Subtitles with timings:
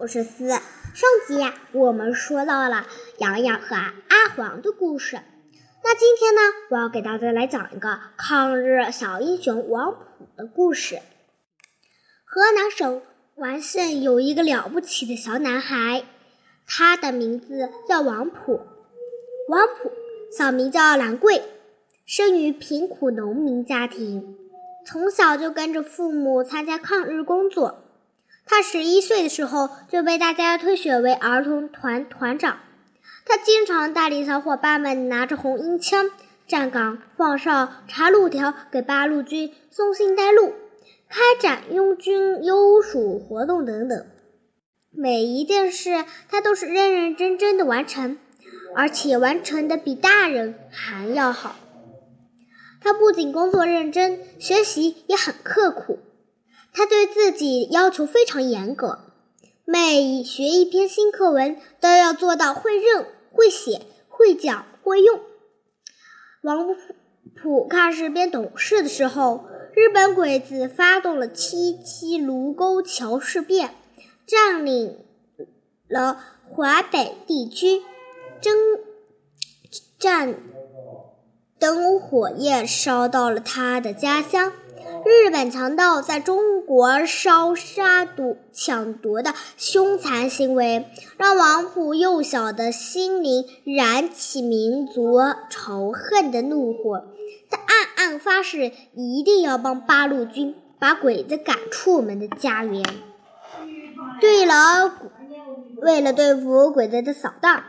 [0.00, 0.46] 我是思。
[0.48, 0.60] 上
[1.26, 2.86] 集我们说到了
[3.18, 5.18] 洋洋和阿黄的故事，
[5.82, 6.40] 那今天呢，
[6.70, 11.00] 我要给大家来讲一个抗日小英雄王普的故事。
[12.24, 13.02] 河南省
[13.34, 16.04] 完县有一个了不起的小男孩，
[16.64, 18.60] 他的名字叫王普。
[19.48, 19.90] 王普
[20.30, 21.42] 小名叫兰贵，
[22.06, 24.36] 生于贫苦农民家庭，
[24.86, 27.82] 从小就跟着父母参加抗日工作。
[28.48, 32.58] 他十一岁的时候就被大家推选为儿童团团长。
[33.26, 36.10] 他经常带领小伙伴们拿着红缨枪
[36.46, 40.54] 站岗、放哨、查路条，给八路军送信带路，
[41.10, 44.06] 开展拥军优属活动等等。
[44.90, 48.16] 每一件事他都是认认真真的完成，
[48.74, 51.54] 而且完成的比大人还要好。
[52.80, 55.98] 他不仅工作认真，学习也很刻苦。
[56.72, 58.98] 他对自己要求非常严格，
[59.64, 65.20] 每学一篇新课文都要做到会认、会写、会讲、会用。
[66.42, 66.68] 王
[67.34, 73.74] 普开始变懂事的时候，日本鬼子发动了七七卢沟桥事变，
[74.26, 74.98] 占领
[75.88, 76.22] 了
[76.54, 77.82] 淮北地区，
[78.40, 78.56] 征
[79.98, 80.34] 战
[81.58, 84.52] 灯火焰烧到了他的家乡。
[85.04, 90.86] 日本强盗在中国烧杀夺抢夺的凶残行为，
[91.16, 97.04] 让王普幼小的心灵燃起民族仇恨的怒火。
[97.50, 102.84] 他暗暗发誓，一定要帮八路军把鬼子赶出我们的家园。
[104.20, 104.92] 对了，
[105.80, 107.62] 为了对付鬼子的扫荡，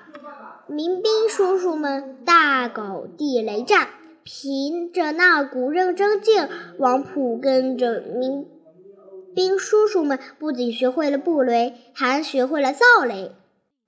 [0.70, 3.90] 民兵叔叔们大搞地雷战。
[4.32, 8.46] 凭着那股认真劲，王普跟着民
[9.34, 13.32] 兵叔叔们，不仅学会了布雷，还学会了造雷。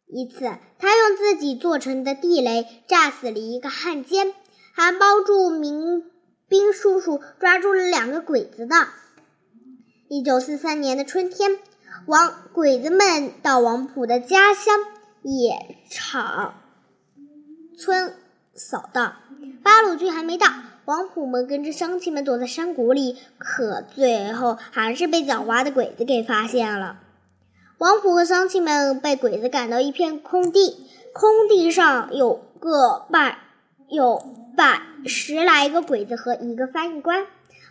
[0.08, 4.34] 一次，他用自己做成的地雷炸死了一个汉奸，
[4.74, 6.04] 还帮助民
[6.48, 8.88] 兵叔叔抓住了两个鬼子呢。
[10.08, 11.60] 一九四三年的春天，
[12.08, 14.76] 王鬼子们到王普的家乡
[15.22, 16.61] 野场
[17.82, 18.14] 村
[18.54, 19.16] 扫荡。
[19.64, 20.48] 八路军还没到，
[20.86, 27.00] 王普们跟着乡亲们躲在山谷里，可最后还是被狡猾的鬼子给发现了。
[27.80, 33.40] 王普和乡亲们被鬼子赶到一片空地，空地上有个百
[33.90, 34.24] 有
[34.56, 37.26] 百十来个鬼子和一个翻译官，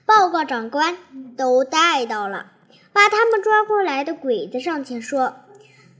[0.04, 0.96] 报告长官
[1.36, 2.46] 都带到了。
[2.92, 5.36] 把他们抓过来的鬼子上前说：“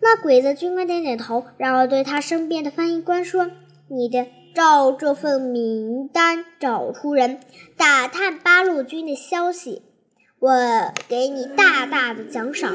[0.02, 3.48] 那鬼子军官点点头，然后对他身边的翻译官说
[3.90, 7.38] ：‘你的。’”照这份名单找出人，
[7.76, 9.82] 打探八路军的消息，
[10.40, 12.72] 我给你大大的奖赏。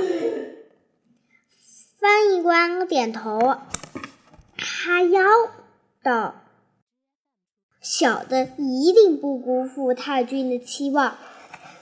[2.00, 3.58] 翻译官点头，
[4.58, 5.22] 哈腰
[6.02, 6.36] 道
[7.84, 11.18] ：“小的一定不辜负太君的期望。”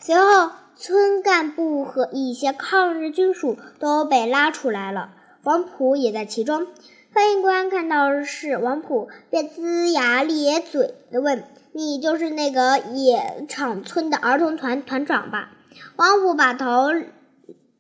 [0.02, 5.14] 随后，村干部和一些抗日军属都被拉出来了，
[5.44, 6.66] 王普也在其中。
[7.14, 15.52] 翻译官看到是王普，便龇牙咧嘴地问：“你就是那个野场村的儿童团团长吧？”
[15.96, 16.88] 王普把头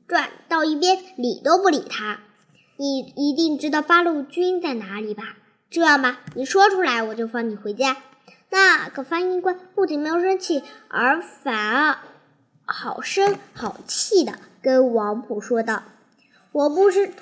[0.08, 2.20] 转到一边，理都不理他。
[2.78, 5.36] “你一定知道八路军在哪里吧？
[5.72, 7.98] 这样吧，你说出来，我就放你回家。”
[8.52, 11.98] 那个翻译官不仅没有生气，而反而
[12.66, 15.82] 好声好气地跟王普说道
[16.54, 17.14] ：“我不知道。”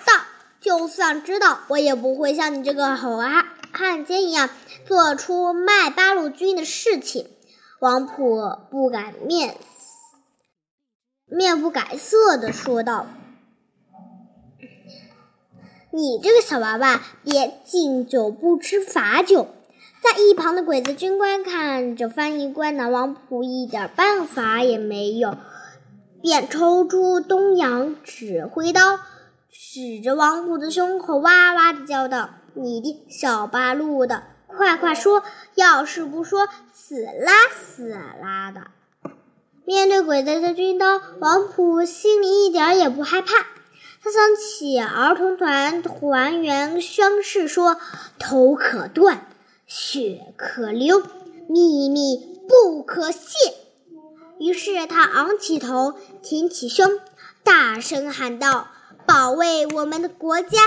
[0.62, 4.50] 就算知道，我也不会像你这个好汉汉奸一样
[4.86, 7.28] 做出卖八路军的事情。
[7.80, 9.56] 王普不改面
[11.26, 13.08] 面不改色的说道
[15.92, 19.48] ：“你这个小娃娃，别敬酒不吃罚酒。”
[20.04, 25.38] 在一旁的鬼子军官看着翻译官拿王普一点办法也没有，
[26.22, 29.00] 便抽出东洋指挥刀。
[29.52, 35.24] 指着王普的胸口，哇哇的叫道：“你的小八路的，快快说！
[35.56, 38.68] 要是不说，死啦死啦的！”
[39.68, 43.46] 面对鬼子的军刀，王普心里一点也不害怕。
[44.02, 47.78] 他想起儿童团团员宣誓说
[48.18, 49.28] ：“头可断，
[49.68, 51.04] 血可流，
[51.50, 53.36] 秘密不可泄。”
[54.40, 55.94] 于是他昂起头，
[56.24, 56.90] 挺起胸，
[57.44, 58.70] 大声喊道。
[59.06, 60.60] 保卫我们的国家，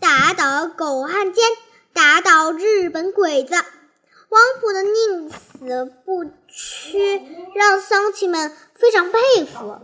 [0.00, 1.44] 打倒狗汉奸，
[1.92, 3.54] 打倒日本鬼子。
[3.54, 7.20] 王普的宁死不屈，
[7.54, 9.78] 让乡亲们非常佩服，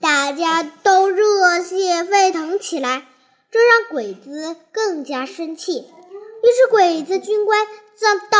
[0.00, 3.06] 大家都热血沸腾起来。
[3.50, 5.78] 这让鬼子更加生气。
[5.80, 7.66] 于是，鬼子军官
[7.96, 8.38] 将刀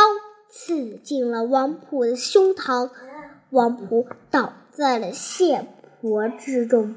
[0.49, 2.91] 刺进了王普的胸膛，
[3.51, 5.67] 王普倒在了血
[6.01, 6.95] 泊之中。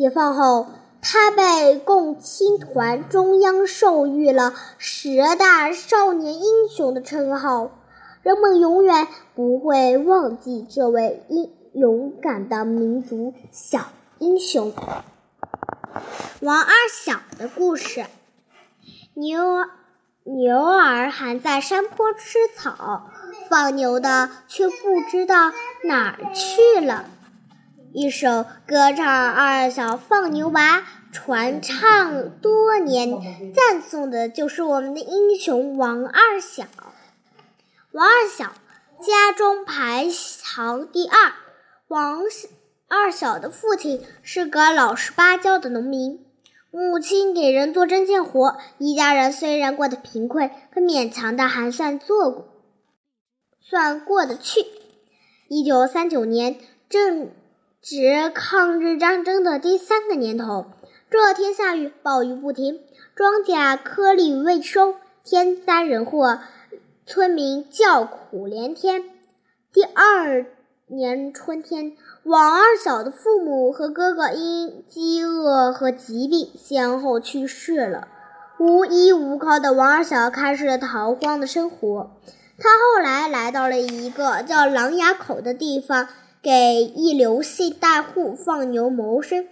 [0.00, 0.66] 解放后，
[1.02, 7.70] 他被共青团中央授予了“十大少年英雄”的称号。
[8.22, 13.88] 人们永远不会忘记这位英勇敢的民族小
[14.18, 14.72] 英雄。
[16.40, 18.06] 王二小的故事：
[19.12, 19.68] 牛儿
[20.24, 23.10] 牛儿还在山坡吃草，
[23.50, 25.52] 放牛的却不知道
[25.84, 27.04] 哪儿去了。
[27.92, 36.64] 一首歌唱二小放牛娃，传唱多年，赞颂的就是我们的英雄王二小。
[37.90, 38.52] 王二小
[39.00, 41.32] 家中排行第二。
[41.88, 42.20] 王
[42.86, 46.24] 二小的父亲是个老实巴交的农民，
[46.70, 52.46] 母亲给人做针线活，一家人虽然过得贫困，可勉强的还算做过，
[53.60, 54.64] 算过得去。
[55.48, 56.56] 一九三九年
[56.88, 57.32] 正。
[57.82, 60.66] 值抗日战争的第三个年头，
[61.08, 62.78] 这天下雨，暴雨不停，
[63.16, 66.40] 庄稼颗粒未收，天灾人祸，
[67.06, 69.04] 村民叫苦连天。
[69.72, 70.44] 第二
[70.88, 78.08] 年春天，王二小的父母和哥哥因饥饿和疾病先后去世了，
[78.58, 82.10] 无依无靠的王二小开始了逃荒的生活。
[82.58, 86.08] 他后来来到了一个叫狼牙口的地方。
[86.42, 89.46] 给一刘姓大户放牛谋生。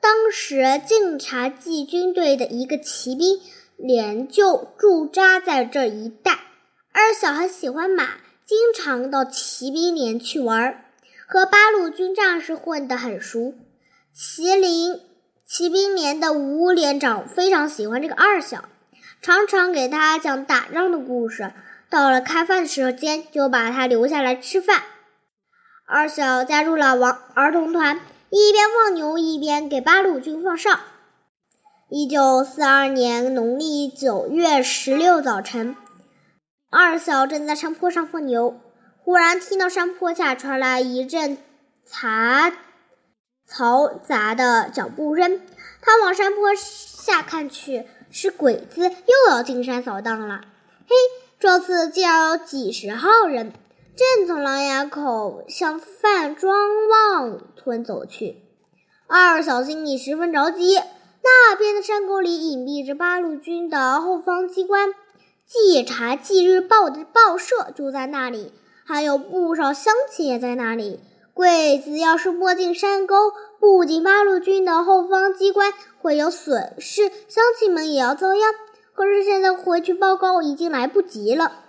[0.00, 3.40] 当时晋察冀军队的一个骑兵
[3.76, 6.40] 连就驻扎在这一带。
[6.92, 8.04] 二小很喜欢马，
[8.44, 10.84] 经常到骑兵连去玩，
[11.26, 13.54] 和八路军战士混得很熟。
[14.14, 15.00] 麒麟
[15.46, 18.68] 骑兵连的吴连长非常喜欢这个二小，
[19.22, 21.52] 常常给他讲打仗的故事。
[21.88, 24.82] 到了开饭的时间，就把他留下来吃饭。
[25.94, 28.00] 二小加入了王儿童团，
[28.30, 30.80] 一边放牛一边给八路军放哨。
[31.90, 35.76] 一九四二年农历九月十六早晨，
[36.70, 38.58] 二小正在山坡上放牛，
[39.04, 41.36] 忽然听到山坡下传来一阵
[41.84, 42.50] 杂
[43.46, 45.42] 嘈杂的脚步声。
[45.82, 50.40] 他往山坡下看去，是鬼子又要进山扫荡了。
[50.88, 50.94] 嘿，
[51.38, 53.52] 这次竟有几十号人！
[53.94, 58.36] 正从狼牙口向范庄旺村走去，
[59.06, 60.76] 二小心里十分着急。
[61.22, 64.88] 那边的山沟里隐蔽着八路军的后方机关，
[65.46, 68.54] 《冀察冀日报》的报社就在那里，
[68.86, 71.00] 还有不少乡亲也在那里。
[71.34, 78.54] 鬼子要是摸进山沟，不仅八路军的后方机关会有损失，乡亲们也要遭殃。
[78.94, 81.61] 可是现在回去报告已经来不及了。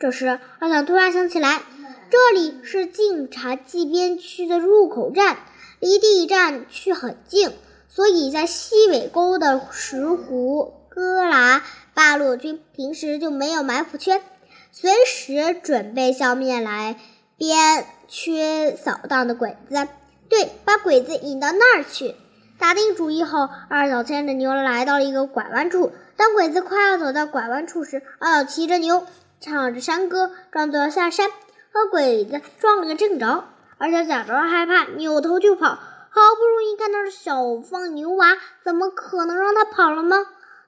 [0.00, 1.60] 这时，二嫂突然想起来，
[2.08, 5.38] 这里是晋察冀边区的入口站，
[5.80, 7.50] 离第一站区很近，
[7.88, 11.64] 所以在西尾沟的石湖割拉
[11.94, 14.22] 八路军平时就没有埋伏圈，
[14.70, 16.96] 随时准备消灭来
[17.36, 19.88] 边区扫荡的鬼子。
[20.28, 22.14] 对，把鬼子引到那儿去。
[22.60, 25.90] 打定主意后，二嫂牵着牛来到了一个拐弯处。
[26.16, 29.04] 当鬼子快要走到拐弯处时，二嫂骑着牛。
[29.40, 31.28] 唱着山歌，装作要下山，
[31.72, 33.44] 和鬼子撞了个正着。
[33.78, 35.66] 二小假装害怕，扭头就跑。
[35.66, 40.16] 好不容易看到了小放牛娃，怎么可能让他跑了吗？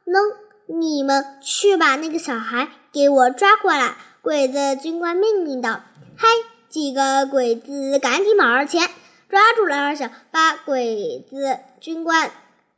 [0.05, 0.23] 能，
[0.67, 3.97] 你们去把那个小孩给我抓过来！
[4.23, 5.81] 鬼子军官命令道。
[6.17, 6.29] 嗨，
[6.69, 8.89] 几个鬼子赶紧跑上前，
[9.29, 12.31] 抓住了二小，把鬼子军官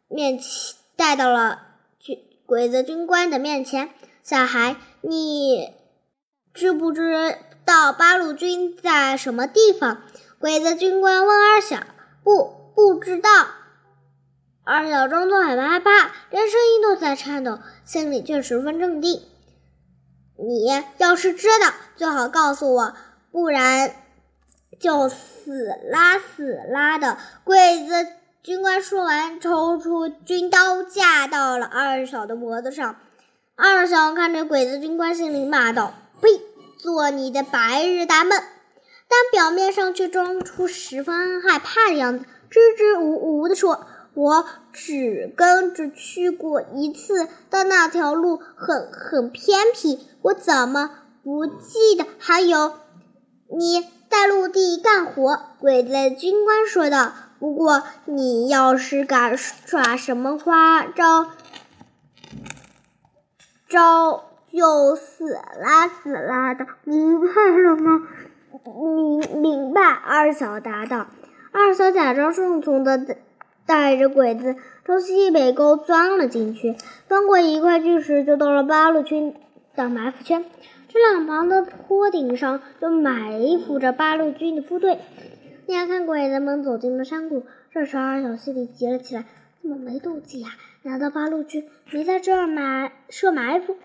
[0.09, 1.61] 面前带到了
[1.99, 3.91] 军鬼子军官的面前。
[4.23, 5.82] 小孩，你。
[6.55, 10.03] 知不知道八路军在什么地方？
[10.39, 11.79] 鬼子军官问二小。
[12.23, 13.31] 不，不知道。
[14.65, 15.91] 二小装作很害怕，
[16.31, 19.23] 连声音都在颤抖，心里却十分镇定。
[20.39, 20.67] 你
[20.99, 22.95] 要是知道，最好告诉我，
[23.31, 23.95] 不然
[24.79, 27.17] 就死拉死拉的。
[27.45, 28.07] 鬼子
[28.43, 32.97] 军官说完，抽出军刀架到了二小的脖子上。
[33.57, 35.95] 二小看着鬼子军官，心里骂道。
[36.23, 36.41] 呸！
[36.79, 38.41] 做你的白日大梦，
[39.09, 50.91] 但表面上却装出十分害怕的样子，支支吾吾地说：“我只跟着去过一次，但那条路很很偏僻，我怎么
[51.23, 52.05] 不记得？
[52.19, 52.73] 还有，
[53.49, 61.29] 你在陆地干活。”鬼子军官说道：“不过你要是敢耍什么花招，
[63.69, 68.07] 招就死啦死啦的，明白了吗？
[68.65, 69.83] 明明白。
[69.83, 71.07] 二小答道。
[71.53, 73.17] 二小假装顺从的
[73.67, 76.77] 带着鬼子从西北沟钻了进去，
[77.09, 79.35] 翻过一块巨石，就到了八路军
[79.75, 80.45] 的埋伏圈。
[80.89, 84.99] 这两旁的坡顶上就埋伏着八路军的部队。
[85.67, 89.25] 眼看鬼子们走进了山谷，这时二小心里急了起来：
[89.63, 90.49] 怎么没动静呀？
[90.83, 93.77] 难道八路军没在这儿埋设埋伏？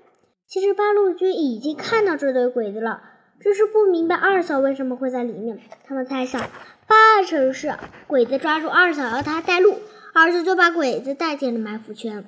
[0.50, 3.02] 其实八路军已经看到这堆鬼子了，
[3.42, 5.60] 只是不明白二嫂为什么会在里面。
[5.86, 6.50] 他们猜想，
[6.88, 7.78] 八成是
[8.08, 9.76] 鬼子抓住二嫂要他带路，
[10.14, 12.24] 二小就把鬼子带进了埋伏圈。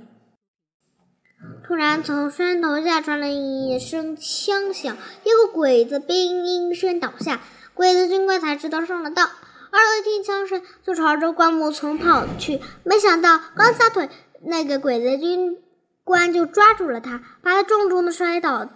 [1.64, 7.40] 突然，从山头下传来一声枪响，一个鬼子兵应声倒下。
[7.74, 12.60] 鬼子军官才知道上了当，二一听枪声就朝着灌木丛跑去。
[12.84, 14.10] 没想到刚撒腿，
[14.42, 15.58] 那个鬼子军
[16.10, 18.68] 官就抓住了他，把他重重的摔倒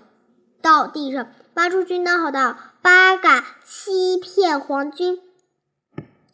[0.62, 1.28] 到地上。
[1.56, 5.20] 拔出军刀，吼道：“八嘎，欺骗皇军！”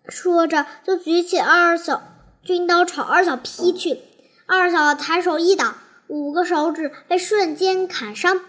[0.09, 2.03] 说着，就举起二小
[2.43, 3.99] 军刀朝二小劈去。
[4.45, 5.75] 二小抬手一挡。
[6.07, 8.41] 五个手指被瞬间砍伤，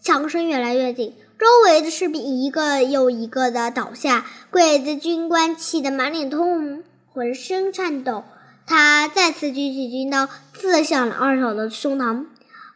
[0.00, 4.24] 枪声越来越近，周围的士兵一个又一个的倒下。
[4.50, 8.24] 鬼子军官气得满脸通红，浑身颤抖。
[8.66, 12.26] 他再次举起军刀，刺向了二小的胸膛。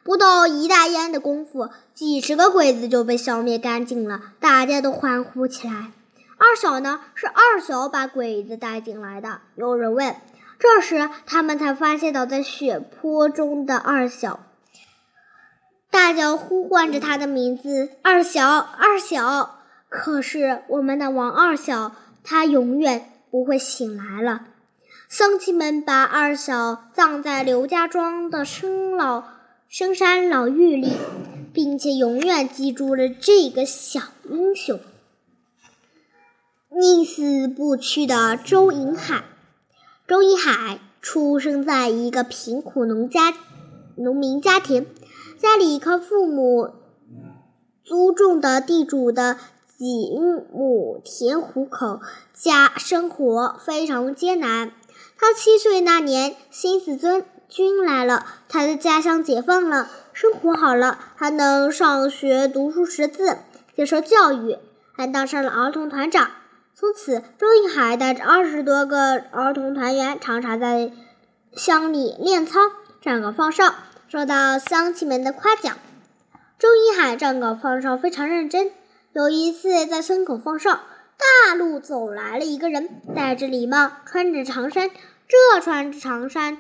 [0.03, 4.21] 不到一大烟的功夫，几十个鬼子就被消灭干净了。
[4.41, 5.93] 大家都欢呼起来。
[6.39, 7.01] 二小呢？
[7.15, 9.41] 是二小把鬼子带进来的。
[9.57, 10.15] 有人问。
[10.59, 14.41] 这时，他们才发现倒在血泊中的二小，
[15.91, 24.47] 大叫呼唤着他的名字：“二小，二小！”可是，我们的王二小，他永远不会醒来了。
[25.09, 29.23] 乡亲们把二小葬在刘家庄的深老
[29.69, 30.93] 深山老峪里，
[31.53, 34.81] 并且永远记住了这个小英雄——
[36.71, 39.25] 宁死不屈的周银海。
[40.09, 43.33] 周银海出生在一个贫苦农家
[43.95, 44.87] 农民家庭，
[45.39, 46.71] 家里靠父母
[47.85, 49.39] 租种的地主的
[49.79, 50.11] 几
[50.53, 52.01] 亩田糊口，
[52.35, 54.73] 家生活非常艰难。
[55.19, 63.39] 他七岁那年，新四军军来了，他的家乡解放了，生活好了，还能上学读书识字，
[63.75, 64.59] 接受教育，
[64.95, 66.31] 还当上了儿童团长。
[66.75, 70.93] 从此，周一海带着二十多个儿童团员，常常在
[71.55, 72.61] 乡里练操、
[73.01, 73.75] 站岗放哨，
[74.09, 75.77] 受到乡亲们的夸奖。
[76.59, 78.71] 周一海站岗放哨非常认真。
[79.15, 80.81] 有一次在村口放哨，
[81.19, 84.91] 大路走来了一个人，戴着礼帽，穿着长衫。
[85.29, 86.59] 这穿着长衫，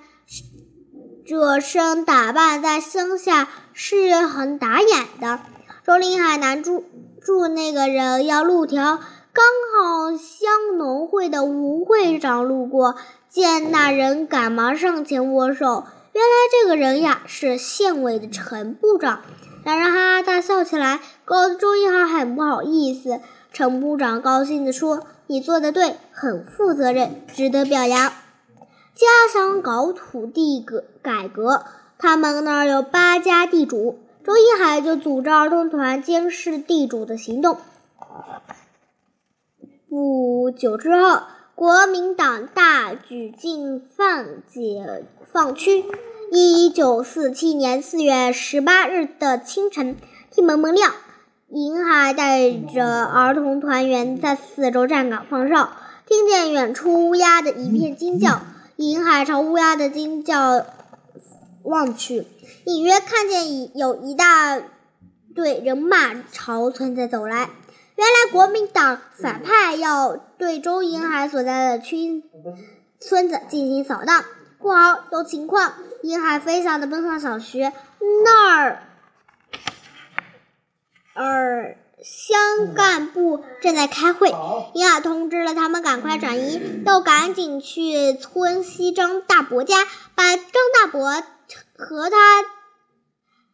[1.25, 5.41] 这身打扮在乡下是很打眼的。
[5.87, 6.85] 周林海拦住
[7.21, 8.99] 住那个人要路条。
[9.33, 12.97] 刚好乡农会的吴会长路过，
[13.29, 15.85] 见那人，赶忙上前握手。
[16.13, 19.21] 原来这个人呀，是县委的陈部长。
[19.63, 23.21] 两人哈哈大笑起来，搞得周一海很不好意思。
[23.57, 28.13] 陈部长高兴地说：“你做的对，很负责任，值得表扬。”
[28.95, 31.65] 家乡搞土地革改革，
[31.97, 37.57] 他们那儿有八家地主，周一海就组织儿童团监视地主的行动。
[39.89, 41.23] 不久之后，
[41.55, 45.83] 国民党大举进犯解放区。
[46.31, 49.97] 一九四七年四月十八日的清晨，
[50.31, 50.93] 天蒙蒙亮，
[51.49, 55.71] 银海带着儿童团员在四周站岗放哨。
[56.05, 58.41] 听见远处乌鸦的一片惊叫，
[58.77, 60.67] 银海朝乌鸦的惊叫
[61.63, 62.27] 望去，
[62.65, 64.61] 隐约看见有一大
[65.35, 67.49] 队人马朝村子走来。
[67.95, 72.25] 原来国民党反派要对周银海所在的区
[73.01, 74.25] 村子进行扫荡。
[74.59, 75.75] 不好，有情况！
[76.03, 77.73] 银海飞翔的奔向小学，
[78.25, 78.83] 那儿，
[81.17, 84.29] 儿乡干部正在开会。
[84.75, 89.77] 银海通知了他们，赶快转移，要赶紧去村西张大伯家，
[90.15, 90.47] 把张
[90.79, 91.23] 大伯
[91.77, 92.43] 和他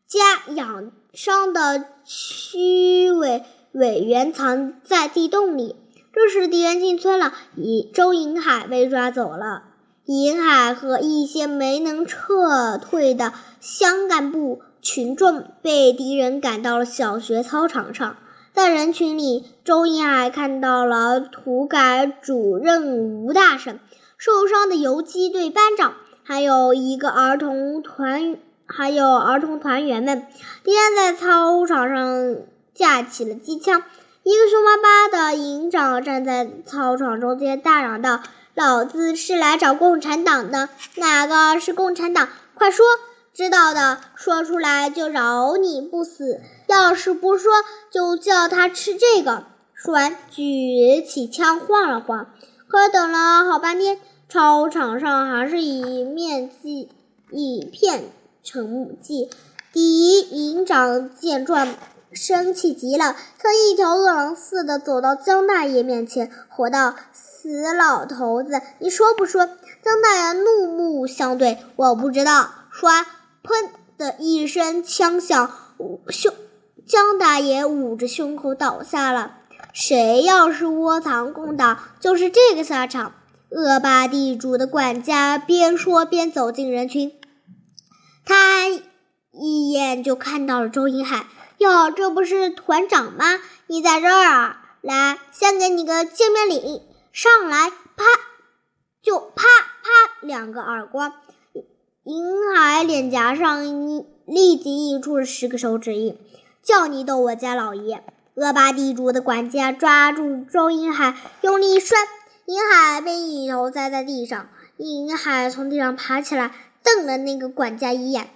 [0.08, 3.42] 家养伤的区委。
[3.74, 5.76] 委员藏在地洞里。
[6.12, 9.62] 这时敌人进村了，以周银海被抓走了。
[10.04, 18.16] 银海和一些没能撤退的乡干部群众被敌人赶到了小学操场上。
[18.52, 23.80] 在人群里，周银海看到了土改主任吴大婶，
[24.18, 28.36] 受伤的游击队班长，还有一个儿童团，
[28.66, 30.26] 还有儿童团员们。
[30.62, 32.36] 敌人在操场上
[32.74, 33.82] 架起了机枪。
[34.24, 38.20] 一个凶巴巴的营长站在操场中间，大嚷道
[38.54, 40.68] ：“老子是来找共产党的！
[40.96, 42.28] 哪个是共产党？
[42.54, 42.84] 快说！
[43.34, 47.50] 知道的说出来，就饶你不死；要是不说，
[47.90, 52.30] 就叫他吃这个。”说完，举起枪晃了晃。
[52.68, 53.98] 可等了好半天，
[54.28, 56.88] 操场上还是一面寂，
[57.30, 58.04] 一片
[58.42, 59.30] 沉寂。
[59.72, 61.68] 第一营长见状。
[62.14, 69.46] 生气极了，像一条饿狼似的走到江大爷面前，火道：“死老头子，你说不说？”
[69.82, 72.50] 江大爷怒目相对，我不知道。
[72.70, 73.06] 说完，
[73.42, 75.50] 砰的一声枪响，
[76.08, 76.32] 胸
[76.86, 79.38] 江大爷捂着胸口倒下了。
[79.72, 83.14] 谁要是窝藏共党，就是这个下场。
[83.50, 87.12] 恶霸地主的管家边说边走进人群，
[88.24, 88.68] 他
[89.30, 91.26] 一眼就看到了周英海。
[91.58, 93.40] 哟，这不是团长吗？
[93.66, 94.76] 你在这儿啊！
[94.80, 96.82] 来，先给你个见面礼，
[97.12, 98.04] 上来，啪，
[99.02, 99.42] 就啪
[99.82, 99.90] 啪
[100.22, 101.12] 两个耳光。
[102.04, 102.24] 银
[102.56, 103.62] 海脸颊上
[104.26, 106.18] 立即印出了十个手指印，
[106.60, 108.02] 叫你逗我家老爷！
[108.34, 111.96] 恶霸地主的管家抓住周银海，用力一摔，
[112.46, 114.48] 银海被一头栽在地上。
[114.78, 116.50] 银海从地上爬起来，
[116.82, 118.30] 瞪了那个管家一眼，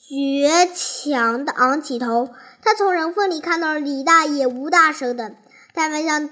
[0.00, 2.30] 倔强的昂起头。
[2.62, 5.36] 他从人缝里看到了李大爷、吴大婶等，
[5.74, 6.30] 他们向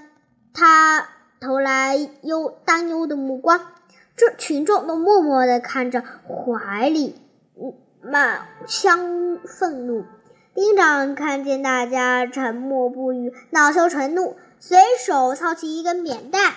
[0.54, 1.06] 他
[1.38, 3.60] 投来忧担忧的目光。
[4.18, 7.14] 这群众都默默地看着，怀里
[8.02, 10.04] 满腔愤怒。
[10.54, 16.52] 营长看见大家沉默不语，恼羞成怒，随手操起一根扁担，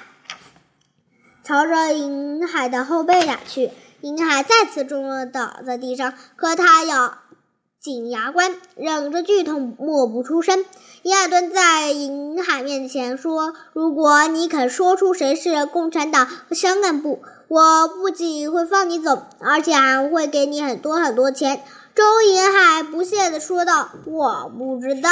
[1.43, 3.69] 朝着银海的后背打去。
[4.01, 7.19] 银海再次重了倒在地上，可他咬。
[7.79, 10.65] 紧牙关，忍着剧痛，默不出声。
[11.03, 21.61] 伊尔顿在银海面前说：“如果你肯说出谁是共产党和乡干部，我不仅会放你走，而且还会给你很多很多钱。”
[21.93, 25.09] 周银海不屑地说道：“我不知道。”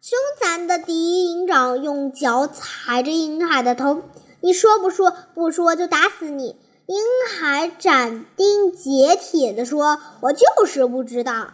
[0.00, 4.02] 凶残的第一营长用脚踩着银海的头
[4.40, 5.12] ：“你说不说？
[5.34, 6.54] 不说就打死你！”
[6.86, 11.48] 银海斩钉截铁地说：“我就是不知道。”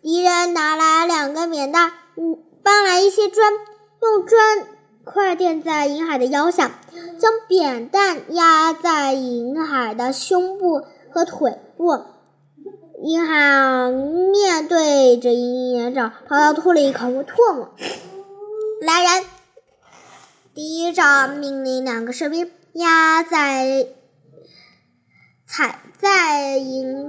[0.00, 3.52] 敌人拿来两根扁担，嗯，搬来一些砖，
[4.00, 4.66] 用砖
[5.04, 6.70] 块垫在银海的腰下，
[7.22, 10.82] 将扁担压在银海的胸部
[11.12, 12.02] 和腿部。
[13.00, 17.70] 银海面对着银营长，他要吐了一口唾沫。
[18.80, 19.24] 来人！
[20.52, 23.86] 第一长命令两个士兵压在
[25.46, 27.08] 踩在银。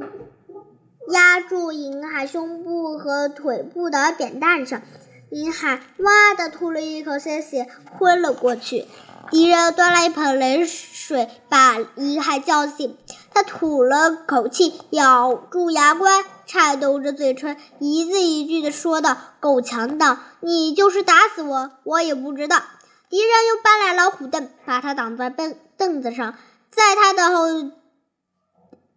[1.09, 4.83] 压住银海胸部和腿部的扁担上，
[5.31, 8.85] 银海哇的吐了一口鲜血，昏了过去。
[9.33, 12.95] 敌人端来一盆冷水，把银海叫醒。
[13.33, 22.61] 他吐了口气，咬住牙关，颤抖着嘴唇，一字一句地说道：“够强的，你就是打死我，我也不知道。”
[23.09, 26.35] 敌人又搬来老虎凳，把他挡在凳凳子上，
[26.69, 27.71] 在他的后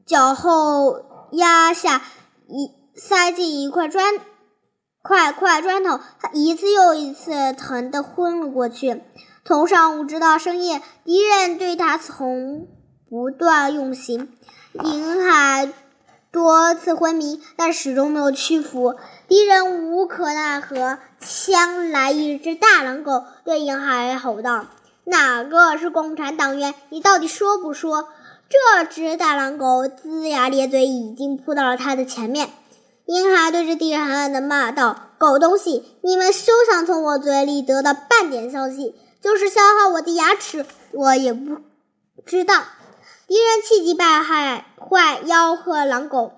[0.04, 1.06] 脚后。
[1.32, 2.02] 压下
[2.46, 4.14] 一塞进一块砖
[5.02, 9.02] 块块砖头，他一次又一次疼得昏了过去。
[9.46, 12.66] 从上午直到深夜，敌人对他从
[13.08, 14.28] 不断用刑。
[14.72, 15.72] 银海
[16.32, 18.96] 多次昏迷，但始终没有屈服。
[19.28, 24.66] 敌人无可奈何，牵来一只大狼狗，对银海吼道
[25.06, 26.74] ：“哪个是共产党员？
[26.88, 28.08] 你到底说不说？”
[28.50, 32.48] 这只大狼狗龇牙咧嘴，已经扑到了他的前面。
[33.04, 38.96] 银海对着敌人狠狠地骂道：“狗东西，你们休想从我嘴里得到半点消息！
[39.26, 41.60] 就是消耗我的牙齿，我也不
[42.24, 42.62] 知道。”
[43.26, 46.30] 敌人气急败坏，坏吆喝狼狗，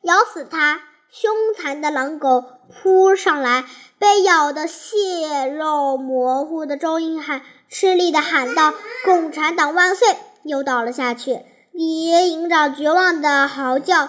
[0.00, 0.80] 咬死它！
[1.10, 3.66] 凶残的狼狗扑上来，
[3.98, 8.72] 被咬得血肉模糊的周英海吃力地喊道
[9.04, 10.08] ：“共产党万岁！”
[10.42, 11.42] 又倒了下去。
[11.72, 14.08] 李营长绝望的嚎叫：“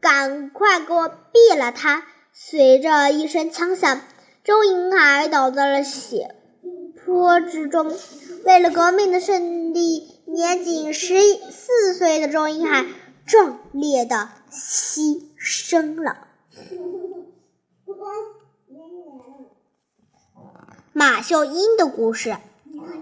[0.00, 4.00] 赶快给我毙了他！”随着一声枪响，
[4.44, 6.36] 周银海倒在了血
[7.04, 7.92] 泊之中。
[8.44, 11.14] 为了革命的胜利，年仅十
[11.50, 12.86] 四岁的周银海
[13.26, 16.28] 壮烈的牺牲了。
[20.92, 22.36] 马秀英的故事：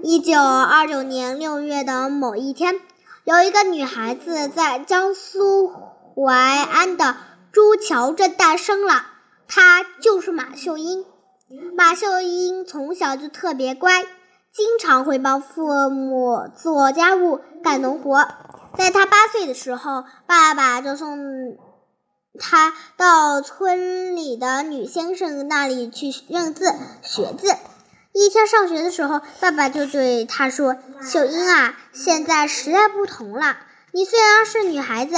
[0.03, 2.81] 一九二九年六月的某一天。
[3.25, 6.33] 有一个女孩子在江苏淮
[6.63, 7.17] 安的
[7.53, 9.07] 朱桥镇诞生了，
[9.47, 11.05] 她就是马秀英。
[11.77, 14.03] 马秀英从小就特别乖，
[14.53, 18.29] 经常会帮父母做家务、干农活。
[18.79, 21.59] 在她八岁的时候，爸爸就送
[22.39, 27.49] 她到村里的女先生那里去认字、学字。
[28.13, 33.57] 一天上学的时候，爸爸就对她说：“秀英啊，现在时代不同了。
[33.91, 35.17] 你虽然是女孩子，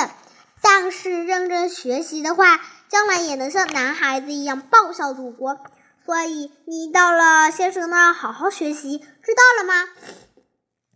[0.63, 5.59] 但是认真学习的话，将来也能像男孩子一样报效祖国。
[6.05, 9.89] 所以你到了先生那好好学习，知道了吗？”“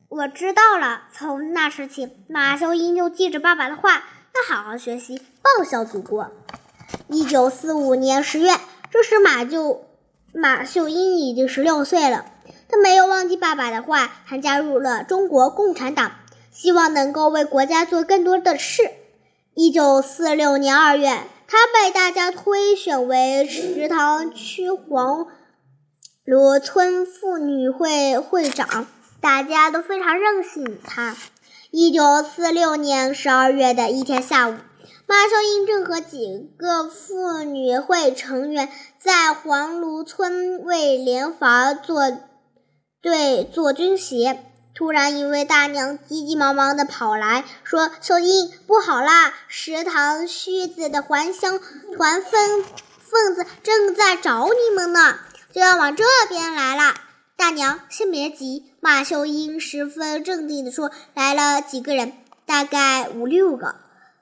[0.09, 6.33] 我知道了。”从那时起，马秀英就记着爸爸的话，要好好学习，报效祖国。
[7.09, 8.51] 一九四五年十月，
[8.91, 9.85] 这时马就。
[10.33, 12.27] 马秀英已经十六岁了，
[12.69, 16.13] 她没有忘记爸爸的话，还加入了中国共产党，
[16.53, 18.83] 希望能够为国家做更多的事。
[19.55, 25.27] 一九四六年二月，她被大家推选为石塘区黄
[26.25, 28.87] 芦村妇女会会长，
[29.21, 31.17] 大家都非常认识她。
[31.71, 34.55] 一九四六年十二月的一天下午。
[35.09, 42.01] 马秀英正和几个妇女会成员在黄芦村为联防做
[43.01, 44.43] 队做军鞋，
[44.77, 49.33] 突然一位大娘急急忙忙地跑来说：“秀英，不好啦！
[49.49, 51.59] 食堂须子的还乡
[51.97, 52.63] 团分
[53.01, 55.17] 分子正在找你们呢，
[55.51, 56.95] 就要往这边来了。”
[57.39, 58.71] 大娘，先别急。
[58.81, 62.13] 马秀英十分镇定地说：“来了几个人，
[62.45, 63.77] 大概五六个。”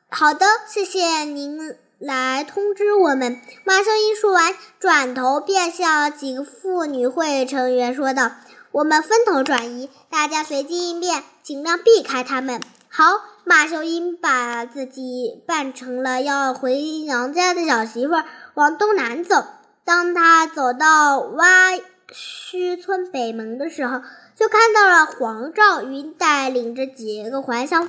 [0.08, 3.40] 好的，谢谢您来通知我们。
[3.64, 8.30] 马秀英说完，转头便向几个妇女会成员说道
[8.74, 12.60] ：“我们分头转移，大家随机应变，尽量避开他们。”
[12.90, 19.44] 好，马秀英把自己扮成了要回娘家的小媳妇儿，往东南走。
[19.84, 24.00] 当他走到洼须村北门的时候，
[24.34, 27.88] 就看到了黄兆云带领着几个还乡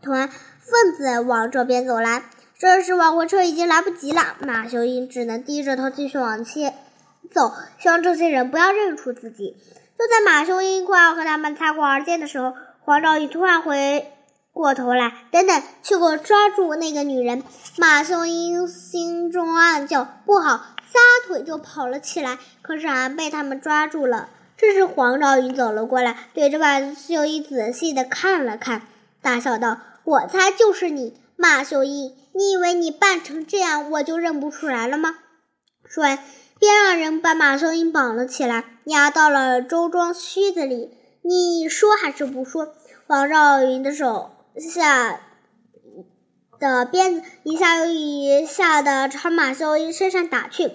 [0.00, 0.28] 团。
[0.28, 2.22] 分子往这边走来，
[2.56, 4.36] 这时往回撤已经来不及了。
[4.38, 6.72] 马秀英只能低着头继续往前
[7.32, 9.56] 走，希望这些人不要认出自己。
[10.00, 14.10] 就在马秀英快要和他们擦过而过的时候，黄兆宇突然回
[14.50, 17.44] 过头来：“等等，去给我抓住那个女人！”
[17.76, 24.30] 马秀英心中暗叫：“不好！”撒腿就跑了起来，可是还被他们抓住了。
[24.56, 28.86] 这时黄兆宇走了过来，对着马秀英仔细的看了看，
[29.20, 29.76] 大笑道。
[30.04, 32.16] 我猜就是你，马秀英。
[32.32, 35.18] 你以为你扮成这样，我就认不出来了吗？
[35.84, 36.18] 说完，
[36.60, 40.96] 便让人把马秀英绑了起来，押到了周庄须子里。
[41.22, 42.74] 你说还是不说？
[43.06, 45.20] 王兆云的手下
[46.60, 50.70] 的鞭子一下又一下的朝马秀英身上打去。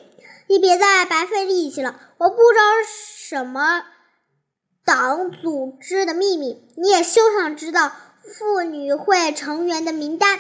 [0.48, 2.00] 你别再白费力气了！
[2.18, 3.84] 我不知道什么
[4.84, 7.92] 党组织的秘密，你也休想知道。
[8.24, 10.40] 妇女会成员的名单。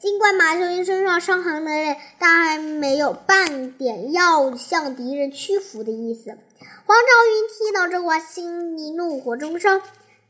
[0.00, 6.30] 尽管马秀英身上伤痕累累，但还没有半点要向敌人屈服的意思。
[6.86, 9.80] 黄兆云听到这话，心里怒火中烧，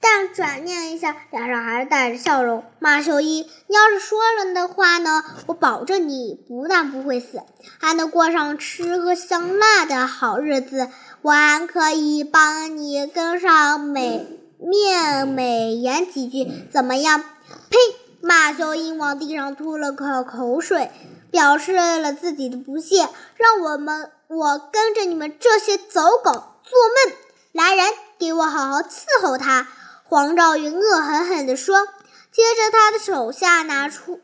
[0.01, 2.65] 但转念一下，脸上还是带着笑容。
[2.79, 5.23] 马秀英，你要是说了的话呢？
[5.47, 7.43] 我保证你不但不会死，
[7.79, 10.89] 还能过上吃喝香辣的好日子。
[11.21, 14.27] 我还可以帮你跟上美。
[14.61, 17.23] 面美言几句，怎么样？
[17.71, 17.77] 呸！
[18.21, 20.91] 马秀英往地上吐了口口水，
[21.31, 23.09] 表示了自己的不屑。
[23.37, 26.73] 让我们，我跟着你们这些走狗做
[27.07, 27.17] 梦！
[27.53, 27.87] 来人，
[28.19, 29.69] 给我好好伺候他！
[30.05, 31.87] 黄兆云恶狠狠地说。
[32.31, 34.21] 接着，他的手下拿出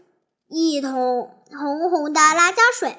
[0.49, 2.99] 一桶红红的辣椒水，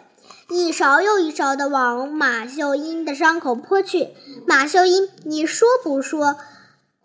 [0.49, 4.09] 一勺又一勺地往马秀英的伤口泼去。
[4.47, 6.37] 马秀英，你说不说？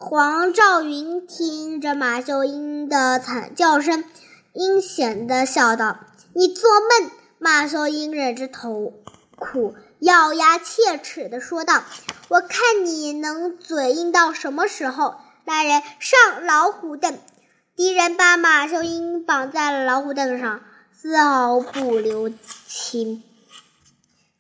[0.03, 4.03] 黄兆云听着马秀英的惨叫声，
[4.55, 5.99] 阴险地笑道
[6.33, 8.95] ：“你做梦！”马秀英忍着痛
[9.37, 11.85] 苦，咬牙切齿地说道
[12.29, 17.19] ：“我看你能嘴硬到什么时候！”来人，上老虎凳！
[17.77, 20.63] 敌人把马秀英绑在了老虎凳上，
[20.97, 22.33] 丝毫不留
[22.67, 23.23] 情，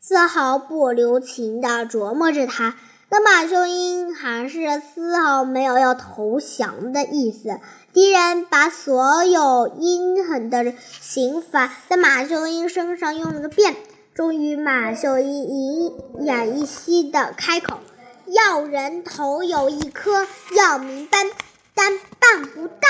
[0.00, 2.76] 丝毫不留情地琢磨着他。
[3.10, 7.58] 但马秀英还是丝毫没有要投降的意思。
[7.92, 13.74] 敌人把所有阴狠的刑罚在马秀英身上用了个遍。
[14.14, 17.80] 终于，马秀英一眼一息的开口
[18.26, 21.26] ：“要人头有一颗，要名单
[21.74, 22.88] 单办不到。”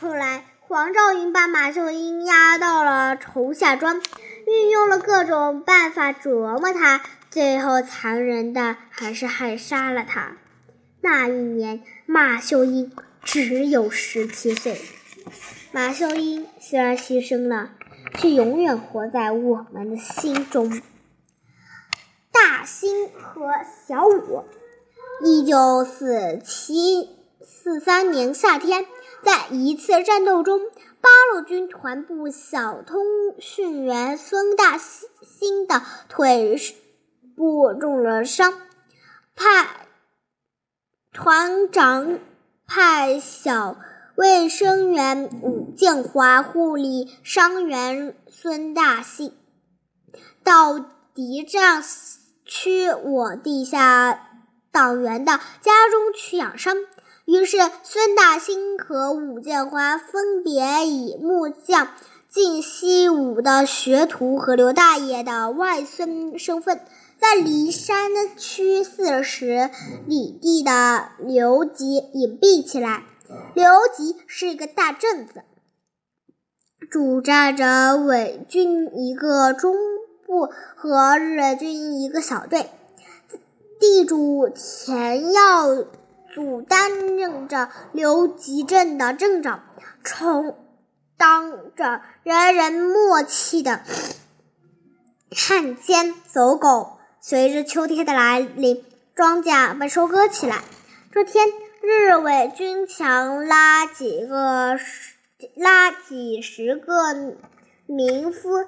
[0.00, 4.02] 后来，黄兆云把马秀英押到了仇下庄，
[4.46, 7.00] 运用了各种办法折磨他，
[7.36, 10.38] 最后残忍的还是害杀了他。
[11.02, 12.90] 那一年，马秀英
[13.22, 14.80] 只有十七岁。
[15.70, 17.72] 马秀英虽然牺牲了，
[18.14, 20.80] 却永远活在我们的心中。
[22.32, 23.50] 大兴和
[23.86, 24.44] 小武，
[25.22, 27.10] 一九四七
[27.42, 28.86] 四三年夏天，
[29.22, 30.58] 在一次战斗中，
[31.02, 33.04] 八路军团部小通
[33.38, 36.56] 讯员孙大兴的腿
[37.36, 38.52] 部中了伤，
[39.36, 39.86] 派
[41.12, 42.18] 团长
[42.66, 43.76] 派小。
[44.16, 49.34] 卫生员武建华护理伤员孙大兴，
[50.42, 50.78] 到
[51.14, 51.82] 敌占
[52.46, 54.40] 区我地下
[54.72, 56.76] 党员的家中去养伤。
[57.26, 61.88] 于是，孙大兴和武建华分别以木匠
[62.36, 66.82] 晋西武的学徒和刘大爷的外孙身份，
[67.18, 69.70] 在离山区四十
[70.06, 73.04] 里地的刘集隐蔽起来。
[73.54, 75.44] 刘集是一个大镇子，
[76.90, 79.74] 驻扎着伪军一个中
[80.26, 82.66] 部和日军一个小队。
[83.80, 85.74] 地主田耀
[86.34, 89.62] 祖担任着刘集镇的镇长，
[90.04, 90.54] 从
[91.16, 93.80] 当着人人默契的
[95.30, 96.98] 汉奸走狗。
[97.20, 100.62] 随着秋天的来临，庄稼被收割起来。
[101.12, 101.46] 这天。
[101.88, 104.76] 日伪军强拉几个
[105.54, 107.14] 拉几十个
[107.86, 108.66] 民夫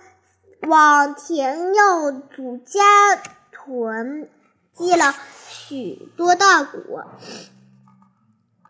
[0.61, 2.81] 往田耀祖家
[3.51, 4.31] 囤
[4.73, 5.17] 积了
[5.49, 6.79] 许多大谷，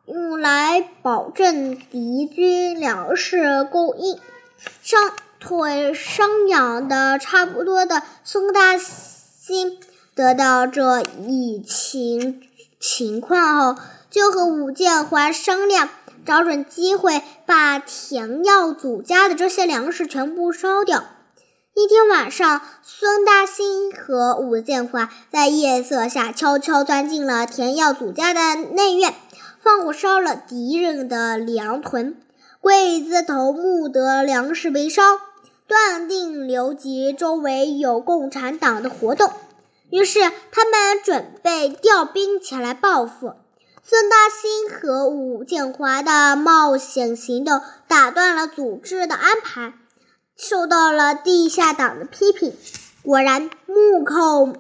[0.09, 4.18] 用来保证敌军粮食供应。
[4.83, 9.79] 伤腿伤养的差不多的宋大兴
[10.14, 12.42] 得到这一情
[12.81, 13.83] 情况后。
[14.11, 15.90] 就和武建华商量，
[16.25, 21.05] 找准机会把田耀祖家的这些粮食全部烧掉。
[21.75, 29.14] 一天晚上，孙大兴和武建华在夜色下悄悄钻进了田耀祖家的内院，
[29.61, 32.16] 放火烧了敌人的粮屯。
[32.61, 35.03] 鬼子头目得粮食被烧，
[35.66, 39.31] 断定刘吉周围有共产党的活动，
[39.90, 43.35] 于是他们准备调兵前来报复。
[43.83, 49.73] 孙大兴和武建华的冒险行动打断了组织的安排，
[50.37, 52.53] 受到了地下党的批评。
[53.03, 54.55] 果然，幕后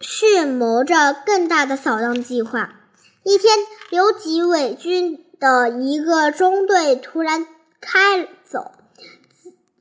[0.00, 2.79] 蓄谋着更大的扫荡计划。
[3.22, 3.58] 一天，
[3.90, 7.46] 刘吉伪军的一个中队突然
[7.80, 8.72] 开走，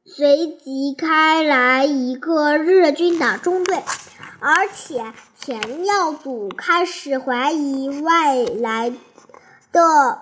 [0.05, 3.83] 随即开来一个日军的中队，
[4.39, 5.13] 而且。
[5.41, 8.93] 田耀祖开始怀疑外来
[9.71, 10.19] 的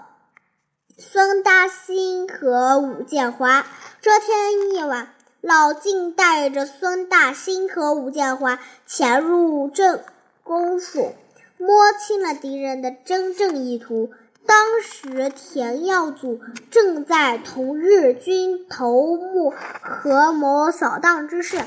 [0.98, 3.66] 孙大兴和武建华。
[4.00, 10.06] 这天夜晚，老靳带着孙大兴和武建华潜入镇
[10.44, 11.14] 公所，
[11.58, 14.12] 摸清了敌人的真正意图。
[14.46, 16.40] 当时，田耀祖
[16.72, 21.58] 正在同日军头目合谋扫荡之事，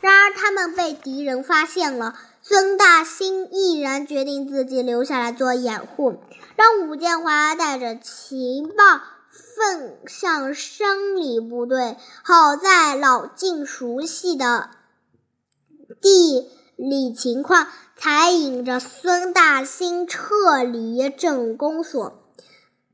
[0.00, 2.18] 然而他们被敌人发现了。
[2.42, 6.16] 孙大兴毅然决定自己留下来做掩护，
[6.56, 11.98] 让武建华带着情报奉向山里部队。
[12.22, 14.70] 好在老靳熟悉的
[16.00, 17.66] 地理情况，
[18.02, 22.18] 才引着孙大兴撤离镇公所。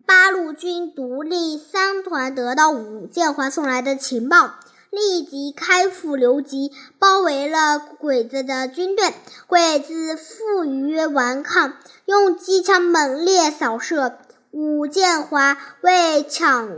[0.04, 4.54] 八路军独立三团得到武建华送来的情报。
[4.90, 9.12] 立即开赴刘吉，包围了鬼子的军队。
[9.46, 11.74] 鬼子负隅顽抗，
[12.06, 14.18] 用机枪猛烈扫射。
[14.50, 16.68] 武建华为抢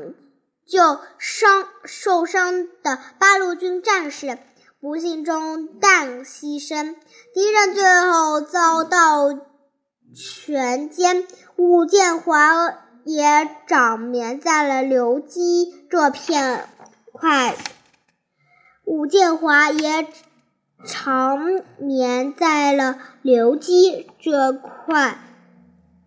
[0.66, 4.38] 救伤受伤的八路军战士，
[4.80, 6.94] 不幸中弹牺牲。
[7.34, 9.38] 敌人最后遭到
[10.14, 16.68] 全歼，武建华也长眠在了刘基这片
[17.12, 17.56] 块。
[18.84, 20.06] 武建华也
[20.86, 21.38] 长
[21.78, 25.18] 眠在了刘基这块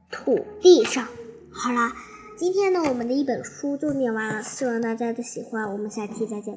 [0.10, 1.07] 土地上。
[1.51, 1.93] 好啦，
[2.38, 6.49] 今天呢，我们的一本书就念完了，希望大家的喜欢，我们下期再见。